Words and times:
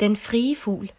Den 0.00 0.16
frie 0.16 0.56
fugl. 0.56 0.92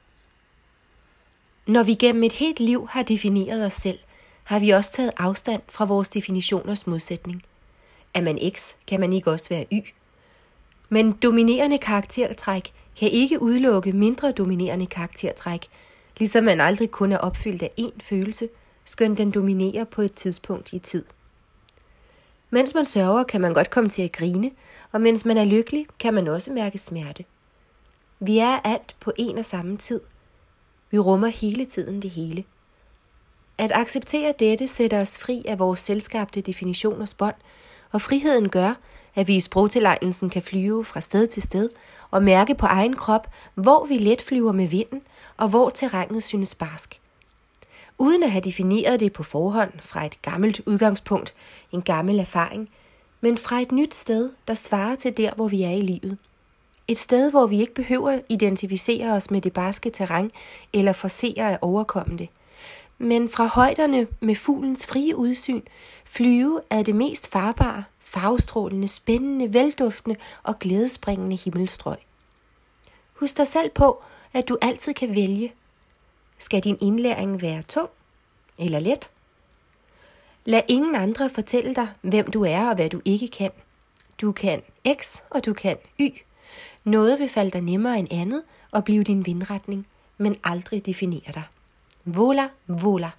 Når 1.68 1.84
vi 1.84 1.94
gennem 1.94 2.24
et 2.24 2.34
helt 2.34 2.60
liv 2.60 2.88
har 2.92 3.04
defineret 3.04 3.66
os 3.66 3.74
selv, 3.74 4.00
har 4.44 4.60
vi 4.60 4.70
også 4.70 4.92
taget 4.92 5.12
afstand 5.18 5.62
fra 5.70 5.86
vores 5.86 6.10
definitioners 6.10 6.88
modsætning. 6.88 7.44
Er 8.14 8.22
man 8.22 8.40
X, 8.56 8.74
kan 8.88 9.00
man 9.00 9.14
ikke 9.14 9.32
også 9.32 9.50
være 9.50 9.66
Y. 9.72 9.80
Men 10.90 11.12
dominerende 11.12 11.78
karaktertræk 11.78 12.74
kan 13.00 13.10
ikke 13.10 13.42
udelukke 13.42 13.94
mindre 13.94 14.32
dominerende 14.32 14.86
karaktertræk, 14.86 15.68
ligesom 16.18 16.44
man 16.44 16.62
aldrig 16.62 16.92
kun 16.92 17.12
er 17.12 17.18
opfyldt 17.18 17.64
af 17.64 17.72
én 17.80 18.00
følelse, 18.04 18.50
skønt 18.86 19.18
den 19.18 19.32
dominerer 19.32 19.84
på 19.84 20.02
et 20.02 20.14
tidspunkt 20.14 20.74
i 20.74 20.80
tid. 20.80 21.06
Mens 22.50 22.74
man 22.76 22.86
sørger, 22.86 23.24
kan 23.24 23.42
man 23.42 23.54
godt 23.54 23.70
komme 23.70 23.90
til 23.90 24.02
at 24.02 24.12
grine, 24.12 24.52
og 24.92 25.02
mens 25.02 25.26
man 25.26 25.38
er 25.38 25.46
lykkelig, 25.46 25.86
kan 26.00 26.14
man 26.14 26.28
også 26.28 26.52
mærke 26.52 26.78
smerte. 26.78 27.26
Vi 28.26 28.38
er 28.38 28.60
alt 28.64 28.96
på 29.00 29.12
en 29.18 29.38
og 29.38 29.46
samme 29.46 29.78
tid. 29.78 30.02
Vi 30.92 31.00
rummer 31.00 31.28
hele 31.28 31.66
tiden 31.66 32.02
det 32.02 32.10
hele. 32.10 32.44
At 33.58 33.72
acceptere 33.72 34.34
dette 34.40 34.68
sætter 34.68 35.02
os 35.02 35.20
fri 35.20 35.46
af 35.48 35.60
vores 35.60 35.80
selskabte 35.80 36.42
definitioners 36.42 37.14
bånd, 37.14 37.36
og 37.92 38.02
friheden 38.02 38.50
gør, 38.50 38.74
at 39.16 39.28
vi 39.28 39.36
i 39.36 39.40
sprogtilegnelsen 39.40 40.30
kan 40.30 40.42
flyve 40.42 40.86
fra 40.86 41.02
sted 41.02 41.28
til 41.28 41.44
sted 41.44 41.70
og 42.12 42.24
mærke 42.24 42.56
på 42.56 42.66
egen 42.66 42.96
krop, 42.96 43.28
hvor 43.56 43.86
vi 43.86 43.98
let 43.98 44.22
flyver 44.22 44.52
med 44.52 44.68
vinden, 44.68 45.02
og 45.38 45.50
hvor 45.50 45.70
terrænet 45.70 46.24
synes 46.24 46.56
barsk. 46.56 47.02
Uden 47.98 48.24
at 48.24 48.32
have 48.32 48.42
defineret 48.42 49.00
det 49.00 49.14
på 49.14 49.24
forhånd 49.24 49.72
fra 49.82 50.06
et 50.06 50.22
gammelt 50.22 50.62
udgangspunkt, 50.66 51.34
en 51.72 51.82
gammel 51.82 52.20
erfaring, 52.20 52.70
men 53.22 53.38
fra 53.38 53.62
et 53.62 53.72
nyt 53.72 53.96
sted, 53.96 54.32
der 54.48 54.54
svarer 54.54 54.96
til 54.96 55.18
der, 55.18 55.34
hvor 55.36 55.48
vi 55.48 55.64
er 55.64 55.72
i 55.72 55.82
livet. 55.82 56.18
Et 56.88 56.98
sted, 56.98 57.32
hvor 57.32 57.46
vi 57.46 57.62
ikke 57.62 57.74
behøver 57.74 58.20
identificere 58.30 59.14
os 59.14 59.32
med 59.32 59.42
det 59.42 59.54
barske 59.54 59.90
terræn 59.90 60.32
eller 60.74 60.94
forsere 60.94 61.54
at 61.54 61.60
overkomme 61.62 62.18
det. 62.18 62.30
Men 62.98 63.30
fra 63.30 63.46
højderne 63.46 64.08
med 64.20 64.36
fuglens 64.36 64.86
frie 64.86 65.16
udsyn, 65.16 65.62
flyve 66.06 66.62
er 66.70 66.84
det 66.84 66.96
mest 66.96 67.32
farbare, 67.32 67.84
farvestrålende, 68.00 68.88
spændende, 68.88 69.54
velduftende 69.54 70.16
og 70.44 70.60
glædespringende 70.60 71.36
himmelstrøg. 71.36 71.98
Husk 73.14 73.38
dig 73.38 73.48
selv 73.48 73.70
på, 73.70 74.04
at 74.34 74.48
du 74.48 74.58
altid 74.62 74.94
kan 74.94 75.16
vælge. 75.16 75.54
Skal 76.38 76.64
din 76.64 76.78
indlæring 76.82 77.42
være 77.42 77.62
tung 77.62 77.90
eller 78.58 78.80
let? 78.80 79.10
Lad 80.46 80.62
ingen 80.68 80.96
andre 80.96 81.30
fortælle 81.30 81.76
dig, 81.76 81.88
hvem 82.02 82.32
du 82.32 82.44
er 82.44 82.70
og 82.70 82.76
hvad 82.76 82.90
du 82.90 83.02
ikke 83.06 83.28
kan. 83.28 83.52
Du 84.22 84.32
kan 84.32 84.62
X, 85.02 85.20
og 85.30 85.46
du 85.46 85.54
kan 85.54 85.78
Y. 86.00 86.10
Noget 86.84 87.20
vil 87.20 87.30
falde 87.30 87.52
dig 87.52 87.62
nemmere 87.62 88.00
end 88.00 88.08
andet 88.12 88.44
og 88.72 88.84
blive 88.84 89.04
din 89.04 89.26
vindretning, 89.26 89.88
men 90.18 90.36
aldrig 90.44 90.86
definere 90.86 91.32
dig. 91.34 91.44
Vola, 92.06 92.48
vola. 92.68 93.10